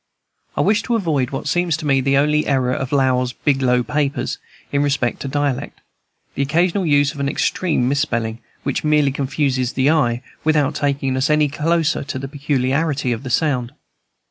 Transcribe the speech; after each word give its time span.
I 0.57 0.61
wished 0.61 0.85
to 0.85 0.95
avoid 0.95 1.29
what 1.29 1.47
seems 1.47 1.77
to 1.77 1.85
me 1.85 2.01
the 2.01 2.17
only 2.17 2.47
error 2.47 2.73
of 2.73 2.91
Lowell's 2.91 3.33
"Biglow 3.33 3.83
Papers" 3.83 4.39
in 4.71 4.81
respect 4.81 5.19
to 5.19 5.27
dialect, 5.27 5.79
the 6.33 6.41
occasional 6.41 6.87
use 6.87 7.13
of 7.13 7.19
an 7.19 7.29
extreme 7.29 7.87
misspelling, 7.87 8.39
which 8.63 8.83
merely 8.83 9.11
confuses 9.11 9.73
the 9.73 9.91
eye, 9.91 10.23
without 10.43 10.73
taking 10.73 11.15
us 11.15 11.29
any 11.29 11.49
closer 11.49 12.03
to 12.03 12.17
the 12.17 12.27
peculiarity 12.27 13.11
of 13.11 13.31
sound. 13.31 13.73